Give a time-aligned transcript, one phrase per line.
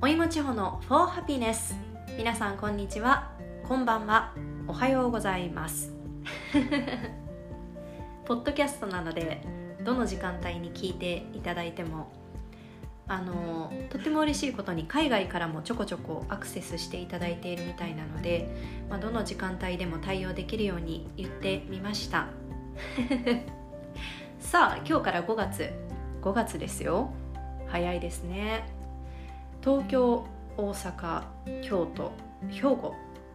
[0.00, 1.74] おいも地方の For Happiness
[2.16, 3.32] 皆さんこんにちは。
[3.64, 4.32] こんばんは。
[4.68, 5.92] おはようございます。
[8.24, 9.42] ポッドキャストなので
[9.84, 12.12] どの時間帯に聞いていただいても
[13.08, 18.48] あのとても嬉しいことに海外からもちょこちょこアクセスしていただいているみたいなので、
[18.88, 22.28] まあ、どの時間帯でも対応できるように言ってみました。
[24.38, 25.72] さあ今日から5月。
[26.22, 27.10] 5月ですよ。
[27.66, 28.77] 早いですね。
[29.68, 30.24] 東京
[30.56, 31.24] 大阪
[31.60, 32.10] 京都
[32.48, 32.94] 兵庫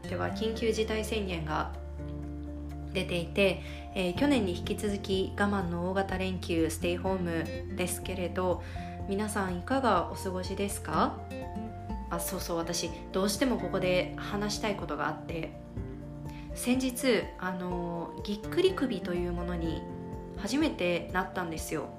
[0.10, 1.72] では緊急事態宣言が
[2.92, 3.62] 出ていて、
[3.94, 7.20] えー、去年に引き続き我慢の大型連休ステイホー
[7.70, 8.64] ムですけれど
[9.08, 11.20] 皆さんいかがお過ごしですか？
[12.10, 15.52] あそうそう私どうしてもここで話したいことがあって。
[16.56, 19.84] 先日あのぎっくり首というものに
[20.38, 21.90] 初めてなったんですよ。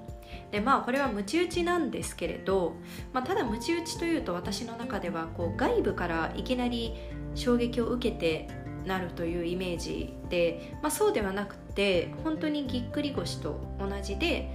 [0.51, 2.75] でまあこれはムチ打ちなんですけれど、
[3.13, 6.93] まあ、ただムチ打ちというと私の中ではこう外部からいきなり
[7.35, 8.47] 衝撃を受けて
[8.85, 14.49] なるというイメージで、まあ、そうではなくて本当にぎっくり腰と同じで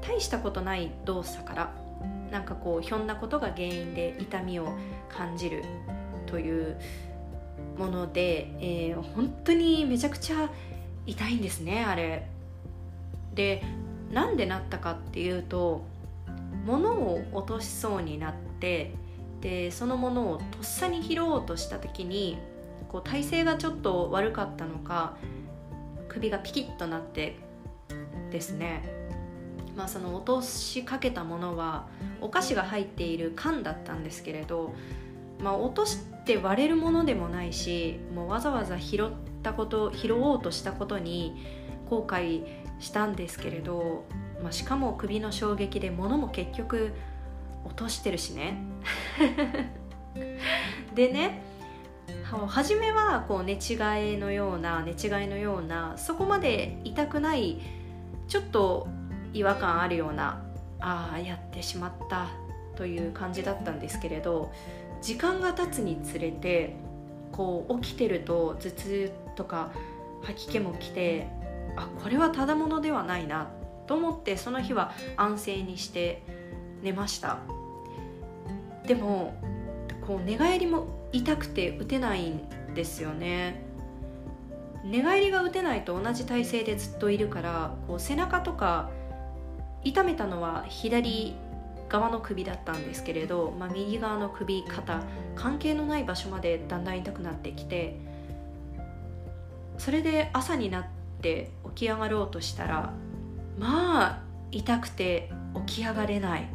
[0.00, 1.74] 大したことない動作から
[2.30, 4.76] なんかこうひょんなことが原因で痛みを
[5.08, 5.62] 感じる
[6.26, 6.76] という
[7.78, 10.50] もので、えー、本当にめちゃくちゃ
[11.06, 12.28] 痛いんですねあれ。
[13.34, 13.62] で
[14.14, 15.84] なんでなったかっていうと
[16.64, 18.94] 物を落としそうになって
[19.40, 22.38] でそのものをとっさに拾おうとした時に
[22.88, 25.16] こう体勢がちょっと悪かったのか
[26.08, 27.36] 首がピキッとなって
[28.30, 28.82] ですね。
[29.76, 31.88] まあその落としかけたものは
[32.20, 34.72] お菓子が入っている缶だったんですけれど、
[35.40, 39.10] まあ、落として割れるものでもないしもうわざわざ拾っ
[39.42, 41.34] たこと拾おうとしたことに
[41.90, 44.04] 後悔したんですけれど、
[44.42, 46.92] まあ、しかも首の衝撃で物も結局
[47.64, 48.58] 落としてるしね。
[50.94, 51.42] でね
[52.46, 57.60] 初めはこう寝違いのような寝違いのようなそこまで痛くない
[58.28, 58.88] ちょっと
[59.32, 60.42] 違和感あるような
[60.80, 62.28] ああやってしまった
[62.76, 64.52] という感じだったんですけれど
[65.00, 66.76] 時間が経つにつれて
[67.32, 69.72] こう起きてると頭痛とか
[70.22, 71.28] 吐き気も来て
[71.76, 73.48] あこれはただものではないな
[73.86, 76.22] と思ってその日は安静にして
[76.82, 77.38] 寝ました。
[78.86, 79.34] でも
[80.06, 82.40] こう寝返りも痛くて打てないん
[82.74, 83.62] ですよね。
[84.84, 88.90] 寝返りが打てないと同じ体勢でずっといるからこう背中とか
[89.82, 91.34] 痛めたのは左
[91.88, 95.02] 側の首だったんですけれど、まあ、右側の首肩
[95.36, 97.98] 関係のない場所までだんだん痛くなってきて
[99.78, 100.84] それで朝になっ
[101.24, 102.92] て起き上がろうとしたら
[103.58, 105.30] まあ痛くて
[105.66, 106.50] 起き上がれない、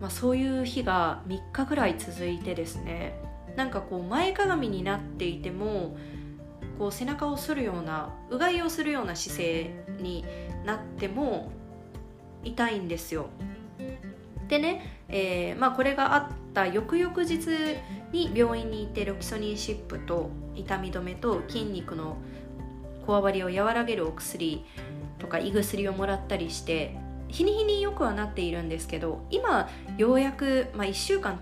[0.00, 3.20] まあ、そういう日が3日ぐらい続いてですね。
[3.56, 5.96] なんかこう前かがみになっていても
[6.78, 10.24] こう背中を反るようなうがいをするような姿勢に
[10.64, 11.50] なっても
[12.44, 13.26] 痛いんですよ。
[14.48, 17.38] でね、えーまあ、これがあった翌々日
[18.12, 22.16] に病院に行ってロキソニンシップと痛み止めと筋肉の
[23.06, 24.64] こわばりを和らげるお薬
[25.18, 26.96] とか胃薬をもらったりして
[27.28, 31.40] 日に日によくはなっているんですけど今ようやく、まあ、1週間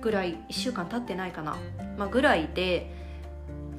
[0.00, 1.56] ぐらい1週間経ってないかな、
[1.98, 2.90] まあ、ぐらいで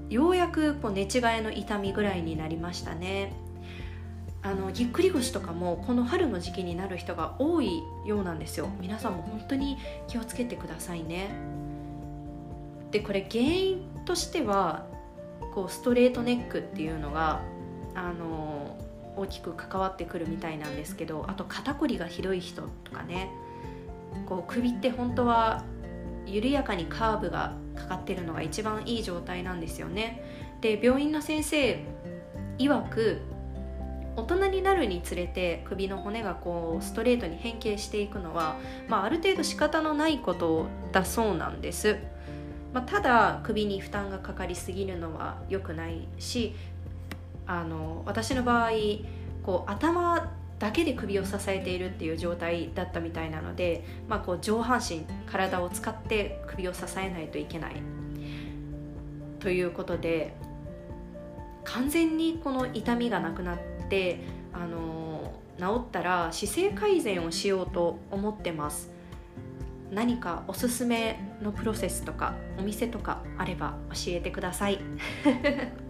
[0.10, 1.08] ようやくこう寝違い
[1.42, 3.34] の痛みぐらいになりましたね。
[4.42, 8.70] あのぎっくり腰とかもこの春の時期になる人が多いようなんですよ。
[8.80, 9.78] 皆さんも本当に
[10.08, 11.30] 気をつけてくださいね。
[12.92, 14.86] でこれ原因としては
[15.58, 17.42] こうストレートネックっていうのが
[17.96, 18.78] あの
[19.16, 23.32] 大きく関わってくるみたいなんですけどあと肩こりがひどい人とかね
[24.28, 25.64] こう首って本当は
[26.28, 30.22] 緩やかにカーブがかかってるのが一番いい状態なんですよね。
[30.62, 31.84] で病院の先生
[32.60, 33.22] 曰く
[34.16, 41.98] 大人になるにつれて首の骨がこうストレートに変形していくのは、まあ、ある程度仕方のないことだそうなんです、
[42.74, 46.54] まあ、ただ首に負担がかかりすぎるのは良くないし
[47.46, 48.72] あの私の場合
[49.44, 57.76] こう頭だけで首を支えているっていう状態だったみたいなので、まあ、こう上半身体を使って首を支えないといけない。
[59.40, 60.36] ということで
[61.64, 64.20] 完全にこの痛みがなくなって
[64.52, 68.97] あの治ったら姿勢改善をしようと思ってます。
[69.92, 74.80] 何かおすすめのプロセスとかお店とかあれば教えてください。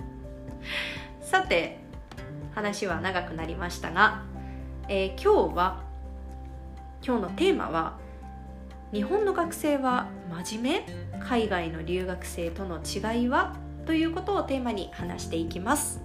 [1.21, 1.79] さて
[2.53, 4.23] 話は長くなりましたが、
[4.88, 5.81] えー、今日は
[7.05, 7.97] 今日のテーマは
[8.94, 10.07] 日本の学生は
[10.45, 11.19] 真面目？
[11.19, 13.55] 海外の留学生との違いは？
[13.85, 16.01] ということをテーマに話していきます。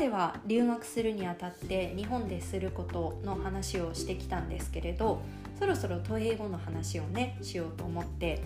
[0.00, 5.20] では留学するにあたって日本ですることの話をしてきたんですけれど
[5.58, 8.40] そろそろ都英語の話をねしようと思って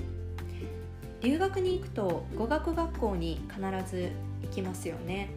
[1.23, 4.11] 留学に行くと語学学校に必ず
[4.43, 5.29] 行きますよね、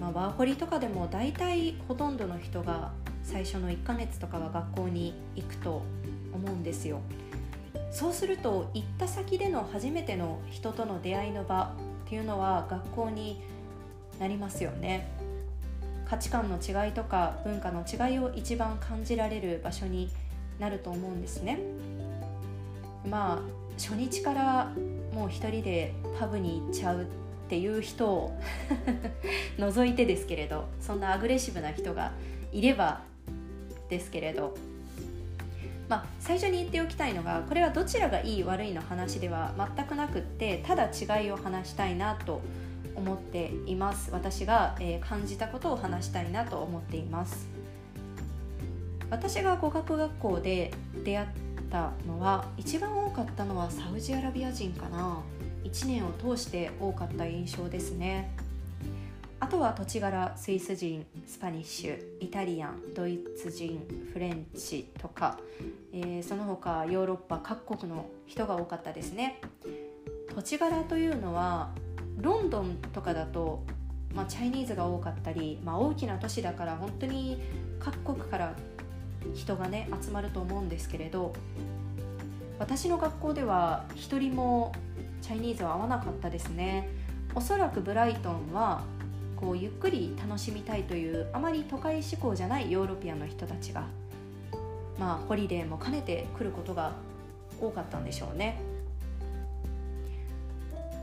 [0.00, 2.90] まあ、ワーホリとかでも大体ほとんどの人が
[3.22, 5.82] 最初の1ヶ月とかは学校に行くと
[6.34, 7.00] 思うんですよ。
[7.92, 11.76] そうすると行った先での初めての人との出会いの場
[12.06, 13.40] っていうのは学校に
[14.18, 15.19] なりますよね。
[16.10, 20.10] 価値観の違いとか文化の違いを一番感じられる場所に
[20.58, 21.60] なると思うんですね。
[23.08, 23.40] まあ
[23.78, 24.72] 初日から
[25.14, 27.06] もう一人でパブに行っちゃうっ
[27.48, 28.36] ていう人を
[29.56, 32.10] 除いてですけれどそんなアグレッシブな人が
[32.50, 33.02] いれば
[33.88, 34.56] ですけれど。
[35.88, 42.40] まあ、最初に言っておきたいのがこれはどちらがいい悪いの話では全くなくってただ違いを話したいなと
[42.94, 44.10] 思っています。
[44.10, 47.48] 私が、え、感じたことを話したいなと思っています。
[49.10, 50.72] 私が語学学校で
[51.04, 51.28] 出会っ
[51.70, 55.18] たのは一番多かったのはサウジアラビア人かな。
[55.64, 58.30] 1年を通して多かった印象ですね。
[59.40, 63.80] あとは土地柄スイス人スパニッシュイタリアンドイツ人
[64.12, 65.38] フレンチとか、
[65.94, 69.40] えー、その他ヨーロッパ各国の人が多かったですね。
[70.34, 71.70] 土地柄というのは
[72.20, 73.62] ロンドンとかだと、
[74.14, 77.40] まあ、チャイニーズが多かったり、まあ、大きな都市だから本当に
[77.78, 78.54] 各国から
[79.34, 81.32] 人がね集まると思うんですけれど
[82.58, 84.72] 私の学校では一人も
[85.22, 86.88] チャイニーズは合わなかったですね。
[87.34, 88.82] おそらくブライトンは
[89.36, 93.84] こうゆっくり楽しみたいというあまり都会志向じゃないヨーロピアンの人たちが
[94.98, 96.92] まあホリデーも兼ねて来ることが
[97.60, 98.60] 多かったんでしょうね。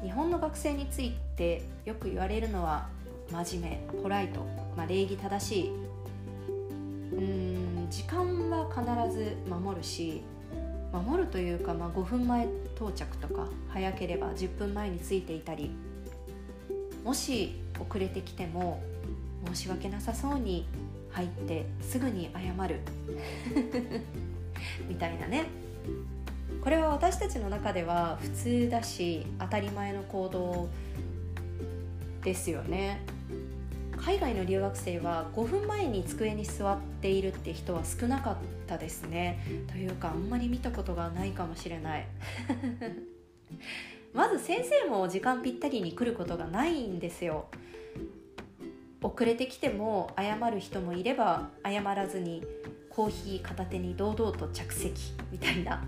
[0.03, 2.87] 日本の学生についてよく言われるのは
[3.31, 4.45] 真面目ポライト、
[4.75, 5.71] まあ、礼儀正しい。
[7.13, 10.21] うん時間は必ず守るし
[10.91, 15.71] 守るというか、まあ、5分前到着とか早ければ10分前に着いていたり
[17.03, 18.81] もし遅れてきても
[19.47, 20.67] 申し訳なさそうに
[21.11, 22.81] 入ってすぐに謝る。
[24.87, 25.45] みたいなね。
[26.67, 30.67] これは私たちの中では普通だし当たり前の行動
[32.25, 32.99] ですよね。
[33.95, 38.35] 海外の留学生は5分前に机に座っているって人は少なかっ
[38.67, 39.41] たですね。
[39.71, 42.07] というかあんまり見たことがないかもしれない。
[44.13, 47.45] まず先生も時間ぴったりに来ることがないんですよ。
[49.01, 52.43] 遅れてきても謝る人もいれば謝らずに
[52.89, 55.81] コーヒー片手に堂々と着席みたいな。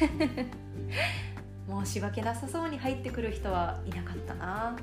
[1.84, 4.76] 申し訳なさそうに入ってくる人はいなかったな。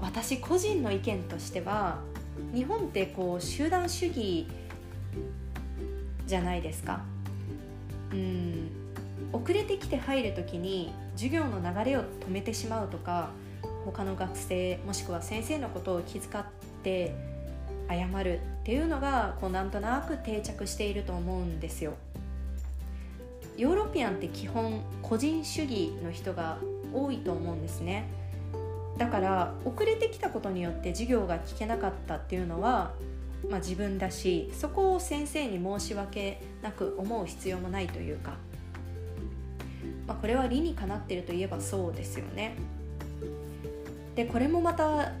[0.00, 2.00] 私個人の意見としては
[2.52, 4.48] 日本ってこう集団主義
[6.26, 7.00] じゃないですか。
[8.12, 8.70] うん。
[9.32, 13.30] 遅れてきて入る時に授業の流れを止めてしまうとか
[13.84, 16.44] 他の学生もしくは先生のことを気遣っ
[16.82, 17.14] て
[17.88, 21.94] 謝るっていうのがこうなんとなく定着していると思うんですよ。
[23.56, 26.58] ヨーロピアンって基本個人主義の人が
[26.92, 28.08] 多いと思うんですね。
[28.98, 32.92] だから遅れてきたことによって授業が聞けなかったっていうのは、
[33.48, 38.34] まあ、自分だしそこを先生に申し訳なく思う必要もないというか、
[40.06, 42.56] まあ、これは理にかなってるといえばそうですよね。
[44.14, 45.12] でこれもまた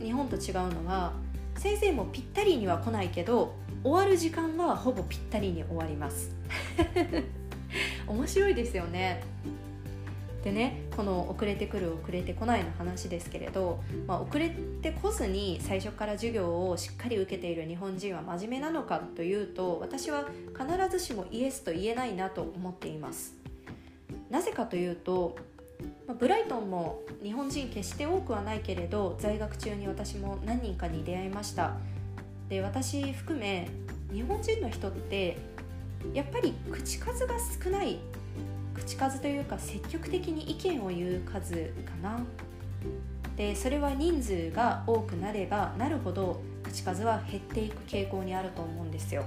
[0.00, 1.12] 日本と違うのは
[1.56, 6.34] 先生もぴったりには来ないけど終わる時間はほぼぴったりに終わります。
[8.06, 9.22] 面白いですよね。
[10.42, 20.26] でねこの遅れてくる遅れてこないの話ですけれど、まあ、遅れてこずに最初から授業をしっかり受けている日本人は真面目なのかというと私は
[20.58, 23.36] 必ずしもイエスと言えないなと思っています。
[24.30, 25.36] なぜかというと、
[26.18, 31.76] ブライトンも日本人決して多くはないけれど在学中に私も何人かに出会いました。
[32.48, 33.68] で私含め
[34.12, 35.38] 日本人の人って
[36.14, 37.98] やっぱり口数が少ない
[38.74, 41.54] 口数というか積極的に意見を言う数
[41.84, 42.20] かな。
[43.36, 49.24] でそれは人数が多くなればなるほど口数は減っていく傾向にあると思うんですよ。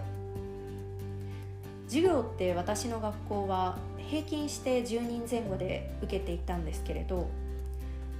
[1.87, 3.77] 授業って私の学校は
[4.09, 7.27] 平均して10人前後で受けていたんですけれど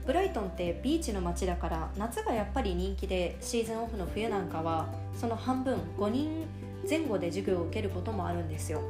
[0.06, 4.88] ブライトンってビーチの街だから夏がやっぱり人気でシーズンオフの冬なんかは
[5.20, 6.46] その半分5人
[6.89, 8.82] 前後で授業を受けることもあるんですよ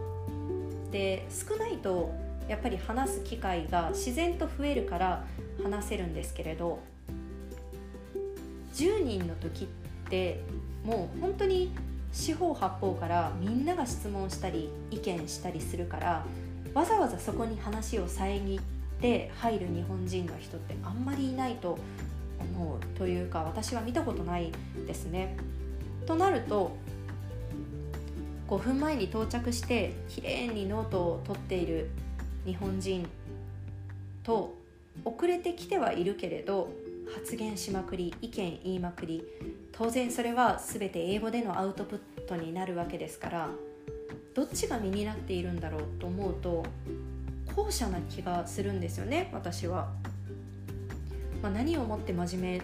[0.91, 2.13] で少ないと
[2.47, 5.25] やっぱり話す機会が自然と増えるから
[5.63, 6.79] 話せるんですけれど
[8.73, 9.67] 10人の時っ
[10.09, 10.41] て
[10.83, 11.73] もう本当に
[12.11, 16.25] 四方八方からみんなが質問したり意見したりするから
[16.73, 18.59] わざわざそこに話を遮っ
[19.01, 21.77] て入る日本人の人ってあんまりいないと
[22.39, 24.51] 思うというか私は見たことない
[24.85, 25.37] ですね。
[26.05, 26.75] となると
[28.47, 31.89] 5分前に到着してきれいにノートを取っている
[32.45, 33.07] 日本人
[34.23, 34.55] と
[35.03, 36.69] 遅れてきてはいるけれど
[37.13, 39.23] 発言しまくり意見言いまくり
[39.71, 43.49] 当然それは全て英語でのアウトプットになるわけですから
[44.33, 46.65] どっちが身になっているんだろうと思うと
[47.55, 49.89] 後者な気がするんですよね私は。
[51.41, 52.61] まあ、何をもって真面目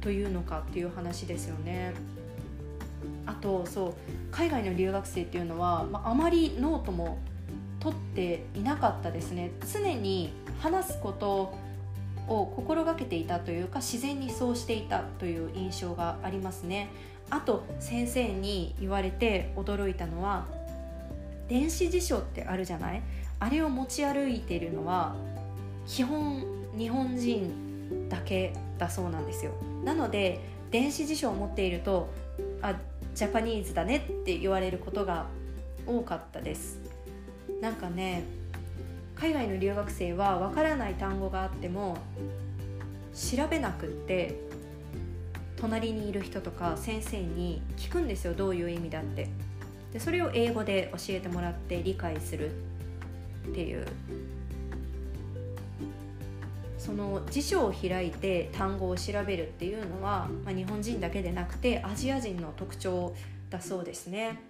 [0.00, 1.94] というのかっていう話ですよね。
[3.30, 3.94] あとそう
[4.32, 7.18] 海外の留学生っていうのは、まあ、あまりノートも
[7.78, 9.52] 取っていなかったですね。
[9.72, 11.54] 常に話すこと
[12.28, 16.88] を心がけていたというか自然にそうしていたという印象がありますね。
[17.30, 20.46] あと先生に言われて驚いたのは
[21.48, 23.02] 電子辞書ってあるじゃない？
[23.38, 25.14] あれを持ち歩いているのは
[25.86, 26.44] 基本
[26.76, 29.52] 日本人だけだそうなんですよ。
[29.84, 32.10] なので電子辞書を持っていると
[32.62, 32.74] あ
[33.14, 35.26] ジャパニーズだねって言われることが
[35.86, 36.78] 多かったです。
[37.60, 38.24] なんかね
[39.14, 41.98] 海外の留学生はわからない単語があっても
[43.14, 44.40] 調べなくって
[45.56, 49.28] 隣にいる人とか先生に聞くんですよどういう意味だって。
[49.92, 52.52] でそれを英語で教えてもらって理解する
[53.48, 53.84] っていう
[56.90, 63.14] その辞書を開いて単語を調べるっていうのは、まあ、日本人だけでなくてアジア人の特徴
[63.48, 64.40] だそうですね。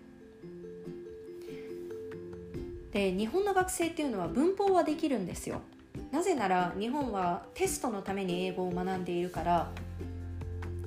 [2.93, 5.61] で日本の学生っていうのは文法はできるんですよ
[6.11, 9.71] なぜなら日本はテストのために英語を学んでいるから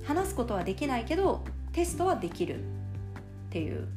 [0.04, 2.64] 話すことはできないけどテストはできるっ
[3.52, 3.88] ていう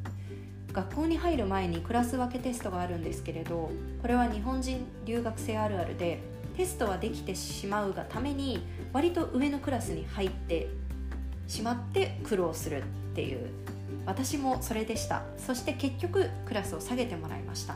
[0.71, 3.71] 学校に入る前にクラス分けテストがあるんですけれど
[4.01, 6.21] これは日本人留学生あるあるで
[6.57, 10.67] テストはできてしまうがために割と上のクラスに入って
[11.47, 13.47] しまって苦労するっていう。
[14.05, 15.21] 私もそれでした。
[15.37, 17.75] そして結局クラスを下げてもらいました。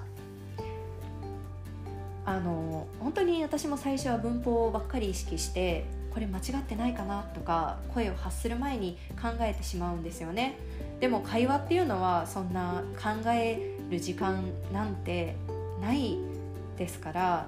[2.26, 10.58] あの本当に私も最初は文法ばっかり意識してこれ間違ってないかなとか声を発する前に考えてしまうんですよね。
[11.00, 15.36] でも会話っていうのはそんな考える時間なんて
[15.82, 16.18] ない
[16.78, 17.48] ですから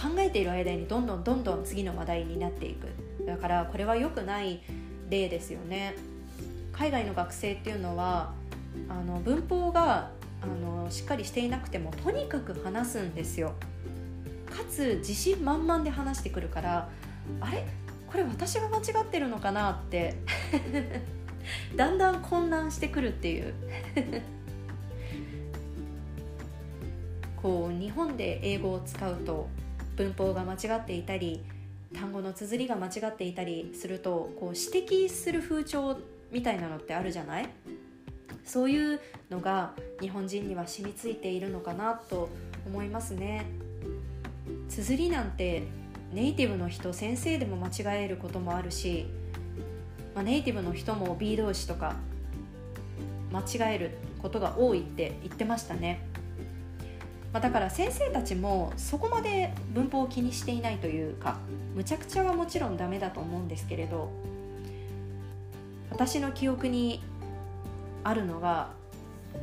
[0.00, 2.86] 考えている間にどんどんどんどん次の話題になっていく。
[3.26, 4.62] だからこれは良くない
[5.10, 5.96] 例ですよね。
[6.72, 8.32] 海外の学生っていうのは
[8.88, 13.54] あの文法があのしっかりしていなくてもとにかく話すんですよ。
[14.46, 16.88] かつ自信満々で話してくるから
[17.40, 17.66] あれ？
[18.06, 20.14] これ私が間違ってるのかなって。
[21.76, 23.54] だんだん混乱してくるっていう。
[27.40, 29.48] こう日本で英語を使うと
[29.98, 31.42] 文法が間違っていたり
[31.92, 35.98] 単語の綴りが間違っていたりするとこう指摘する風潮
[36.30, 37.48] みたいなのってあるじゃない？
[38.44, 42.28] そういうのが日本人には染みついているのかなと
[42.66, 43.44] 思いますね。
[44.68, 45.64] 綴りなんて
[46.12, 49.06] ネイティブの人先生でも間違えることもあるし、
[50.14, 51.96] まあ、ネイティブの人も B 動詞とか
[53.32, 53.90] 間違える
[54.22, 56.06] ことが多いって言ってましたね、
[57.32, 61.38] まあ、だから先生たちもそこまで文法を気にしていないというか
[61.74, 64.10] むちゃくちゃはもちろんダメだと思うんですけれど
[65.90, 67.02] 私の記憶に
[68.04, 68.70] あるのが、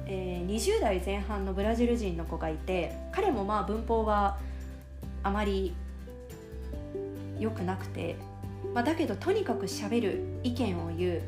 [0.07, 4.37] えー、20代前半のブラジル人の子がいて彼もまあ文法は
[5.21, 5.75] あまり
[7.39, 8.15] 良くなくて、
[8.73, 11.21] まあ、だけどとにかくしゃべる意見を言う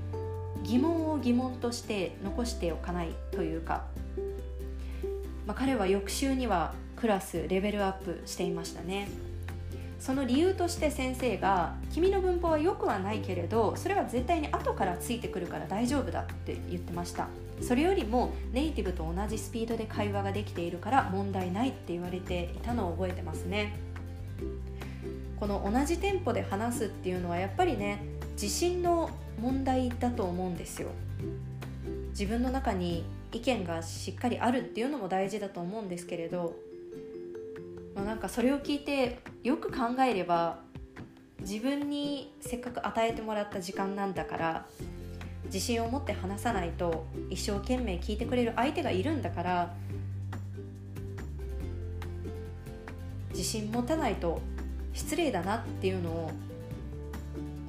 [0.63, 3.85] 疑問を疑問として残しておかないというか、
[5.47, 9.07] まあ、彼は翌週にはクラスレベルアップしていましたね。
[9.97, 17.29] その理由として先生が「君の文法は良くはないけれどそれは絶対に後からついてくるから大丈夫だ」って言ってました。
[17.61, 23.73] それよりもネイティブと同じスピードで会話ができているから問題ないって言われていたのを覚えてますね。
[25.39, 29.09] この同じテンポで話すっていうのはやっぱりね自信の
[29.41, 30.89] 問題だと思うんですよ。
[32.09, 36.55] 自分の中に意見がしっかりあるっていうのも大事だと思うんですけれど、
[37.95, 40.59] まあ、なんかそれを聞いてよく考えれば
[41.41, 44.65] 自分にせっかく与えてもらった時間なんだから
[45.45, 49.73] 自信を持って話さないと一生懸命聞いてくれる相手がいるんだから
[53.31, 54.41] 自信持たないと
[54.93, 56.31] 失礼だなっていうのを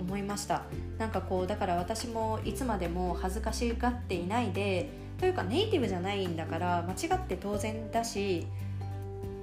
[0.01, 0.63] 思いました。
[0.99, 8.47] なんかこうだから私もいつまでも恥ずかしがっていないでというかネイティブじゃないんだから間違って当然だし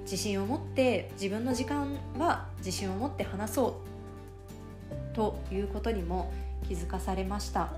[0.02, 6.32] 自信を持って自分の時間は自信を持って話そうということにも
[6.66, 7.70] 気づかされました。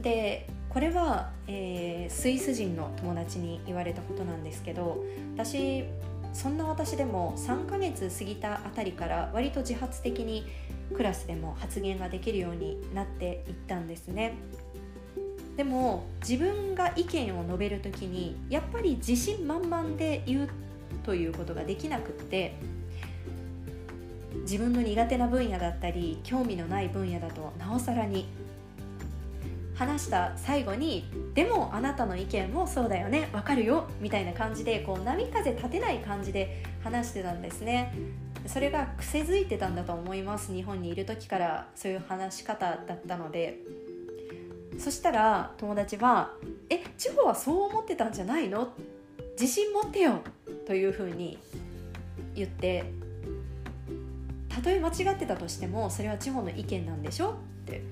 [0.00, 5.04] でこれは、えー、スイス人の友達に言われたことなんですけど
[5.36, 5.84] 私
[6.32, 10.46] そんな私でも3ヶ月過ぎたあたりから割と自発的に
[10.94, 14.34] クラスでも発言ができるようになっていったんですね。
[15.56, 20.48] でも自分が意見を述べる時にやっぱり自信満々で言う
[21.04, 22.54] ということができなくって
[24.42, 28.26] 自分の苦手な分野だったり興味のない分野だとなおさらに。
[29.74, 31.04] 話した最後に
[31.34, 37.92] 「でもあなたの意見もそうだよねわかるよ」みたいな感じでこう波風立てない感じで話してたんですね。
[38.46, 43.58] それが癖づいてたんだと思います日本にいる時からそういう話し方だったので。
[44.78, 46.32] そしたら友達は
[46.68, 48.72] 「え地方はそう思ってたんじゃないの？
[49.40, 50.20] 自信持ってよ」
[50.66, 51.38] というふうに
[52.34, 52.84] 言って
[54.48, 57.30] たとえ間違ってたとしてもそれは地方の意見なんでしょ？
[57.30, 57.34] っ
[57.66, 57.82] て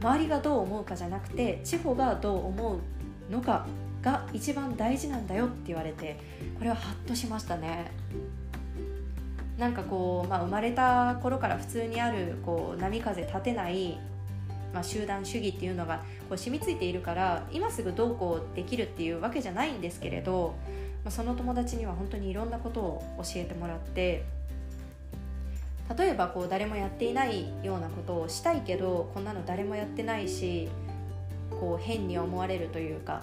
[0.00, 3.66] 周りがどう思うかじゃなくて地方がどう思うのか
[4.00, 6.16] が一番大事なんだよって言われて
[6.56, 7.90] これはハッとしましたね。
[9.58, 13.98] なんかこう、まあ、生まれた頃から普通にあるこう波風立てない、
[14.72, 20.54] まあ、集団主義っていうのがこう染みついているから今すぐどうこうできるっていうわけじゃないんですけれど、
[21.04, 24.24] まあ、その友達には本当にいろんなことを教えてもらって
[25.96, 30.68] 例えばこう誰もやっていないようなことをしたいけどこんなの誰もやってないし
[31.50, 33.22] こう変に思われるというか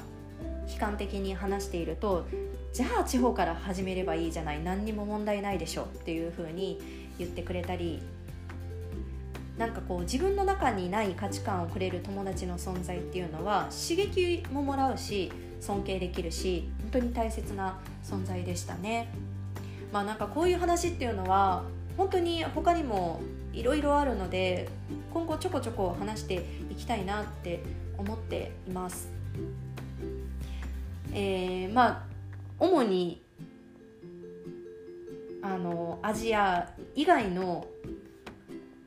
[0.67, 2.25] 悲観的に話していると
[2.73, 6.81] じゃあ地方から始めればいいじゃない何にも問題ないでしょっていうふうに
[7.19, 8.01] 言ってくれたり
[9.57, 19.09] なんかこう自分の中にない価値観をくれる友達の存在っていうのは刺激ももらうし尊敬できるし本当に大切な存在でしたね。
[19.93, 21.63] まあなんかこういう話っていうのは
[21.95, 23.21] 本当に他にも
[23.53, 24.67] いろいろあるので
[25.13, 27.63] 今後ちょこちょこ話していきたいなって
[27.97, 29.09] 思っています。
[31.13, 32.03] えー、まあ
[32.59, 33.21] 主に
[35.41, 37.67] あのアジア以外の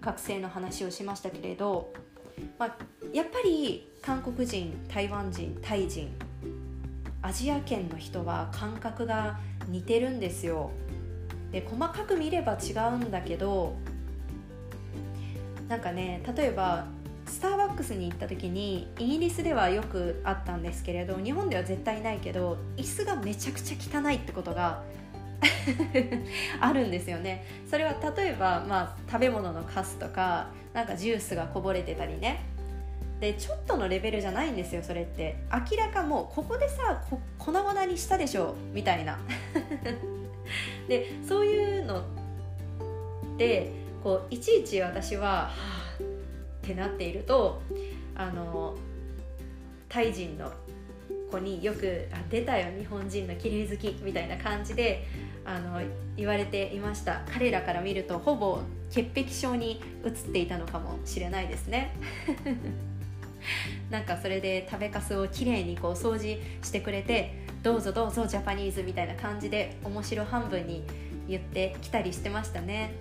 [0.01, 1.93] 学生の話をしましたけれど、
[2.59, 2.77] まあ、
[3.13, 6.11] やっぱり韓国人台湾人タイ人
[7.23, 10.71] アジア圏の人は感覚が似てるんですよ。
[11.51, 13.75] で細かく見れば違うんだけど
[15.67, 16.87] なんかね例えば
[17.27, 24.83] スターバックスに行った時にイギリスではよくあったんですけれど日本では絶対ないけど椅子がめちゃくちゃ汚いってことが
[26.61, 27.45] あるんですよね。
[27.71, 32.45] それは例えば、まあ、食べ物のカスとかなんかジュースがこぼれてたりね。
[33.21, 35.37] でちょっとのレベルじゃないんですよそれって。
[35.53, 37.03] 明らかもうここでさ
[37.39, 39.19] 粉々にしたでしょみたいな。
[40.89, 42.03] でそういうのっ
[43.37, 43.71] て
[44.03, 47.61] こういちいち私ははあってなっていると
[48.15, 48.77] あの
[49.89, 50.53] タイ人の
[51.31, 55.07] 子によく「出たよ日本人の綺麗好き」みたいな感じで
[55.49, 55.81] あの
[56.17, 57.23] 言われていました。
[57.33, 61.95] 彼らから見るとほぼ潔癖症に移っていたのかもしれないですね。
[63.91, 70.85] なんかそれで食べかすをきれいにこう掃除してくれてどうぞどうぞジャパニーズみたいな感じで面白半分に
[71.27, 72.93] 言ってきたりしてましたね。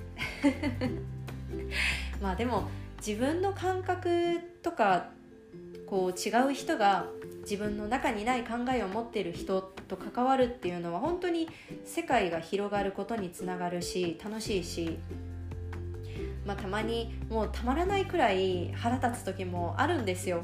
[2.21, 2.69] まあでも
[3.05, 5.09] 自分の感覚とか
[5.85, 7.07] こう違う人が
[7.41, 11.47] 自分の中にない考えを持っている人と関わるっていうのは本当に
[11.85, 14.99] 世界が広がることにつながるし楽しいし、
[16.45, 20.43] まあ、たまにもうたまらないくらい腹立つ時もあるんですよ。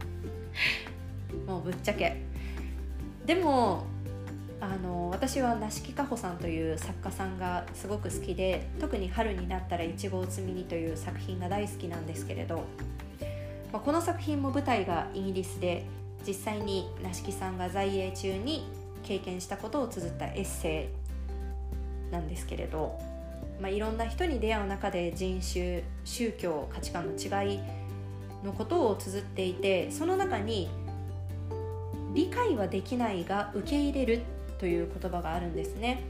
[1.46, 2.16] もうぶっちゃけ。
[3.24, 3.84] でも
[4.60, 12.64] あの私は梨木かほさんという作家さんがすごく好きで特に「春になったらいちごを摘みに」という作品が大好きなんですけれど、
[13.72, 15.86] まあ、この作品も舞台がイギリスで
[16.26, 18.66] 実際に梨木さんが在英中に
[19.02, 20.90] 経験したことを綴ったエッセ
[22.10, 22.98] イなんですけれど、
[23.60, 27.60] まあ、いろんな人に出会う中で人種宗教価値観の違い
[28.44, 30.68] のことを綴っていてその中に
[32.14, 34.22] 「理解はできないが受け入れる」
[34.58, 36.02] という言葉があるんですね。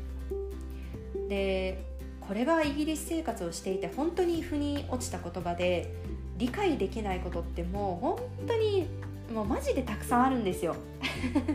[1.28, 1.84] で
[2.20, 5.92] これがイギリス生活をしていて本当に腑に落ちた言葉で
[6.36, 8.86] 理解できないことってもう本当に
[9.32, 10.76] もうマジでたくさんあるんですよ。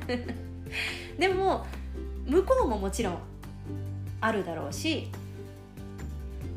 [1.19, 1.65] でも
[2.25, 3.17] 向こうももちろん
[4.21, 5.07] あるだろうし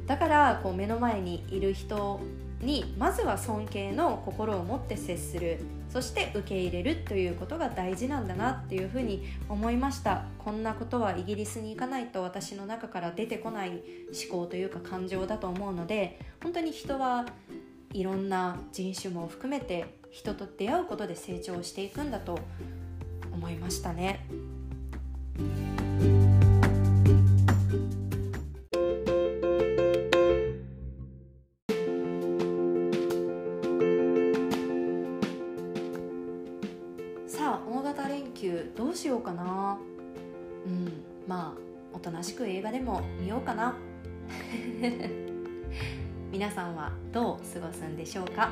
[0.07, 2.20] だからこう目の前にいる人
[2.61, 5.59] にまずは尊敬の心を持って接する
[5.90, 10.24] そして受け入れるということが大事なんだなっていうふうに思いました。
[10.38, 13.81] こんなことはイギリスに行かないと私の中から出てこない思
[14.31, 17.26] 考というか感情だと思うので本当に人は
[17.92, 22.38] いろんな人種も含めて人と出会うことで成長していくんだと
[23.33, 24.27] 思いましたね。
[37.27, 39.79] さあ大型連休どうしようかな。
[40.66, 40.92] うん
[41.27, 41.61] まあ
[41.94, 43.77] おとなしく映画でも見ようかな。
[46.33, 48.51] 皆さんはどう過ごすんでしょうか？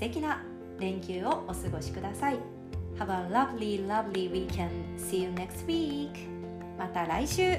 [0.00, 0.42] 素敵な
[0.78, 2.38] 連休をお過ごしください
[2.96, 4.70] Have a lovely, lovely weekend.
[4.96, 6.26] See you next week.
[6.78, 7.58] また来週